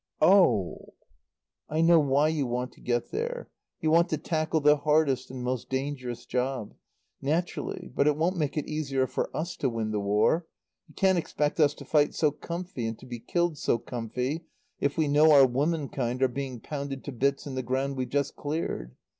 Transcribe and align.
"Oh" 0.23 0.95
"I 1.69 1.81
know 1.81 1.99
why 1.99 2.29
you 2.29 2.47
want 2.47 2.71
to 2.71 2.81
get 2.81 3.11
there. 3.11 3.51
You 3.81 3.91
want 3.91 4.09
to 4.09 4.17
tackle 4.17 4.59
the 4.59 4.77
hardest 4.77 5.29
and 5.29 5.43
most 5.43 5.69
dangerous 5.69 6.25
job. 6.25 6.73
Naturally. 7.21 7.91
But 7.93 8.07
it 8.07 8.17
won't 8.17 8.35
make 8.35 8.57
it 8.57 8.65
easier 8.67 9.05
for 9.05 9.29
us 9.37 9.55
to 9.57 9.69
win 9.69 9.91
the 9.91 9.99
War. 9.99 10.47
You 10.87 10.95
can't 10.95 11.19
expect 11.19 11.59
us 11.59 11.75
to 11.75 11.85
fight 11.85 12.15
so 12.15 12.31
comfy, 12.31 12.87
and 12.87 12.97
to 12.97 13.05
be 13.05 13.19
killed 13.19 13.59
so 13.59 13.77
comfy, 13.77 14.43
if 14.79 14.97
we 14.97 15.07
know 15.07 15.33
our 15.33 15.45
womenkind 15.45 16.23
are 16.23 16.27
being 16.27 16.59
pounded 16.59 17.03
to 17.03 17.11
bits 17.11 17.45
in 17.45 17.53
the 17.53 17.61
ground 17.61 17.95
we've 17.95 18.09
just 18.09 18.35
cleared. 18.35 18.95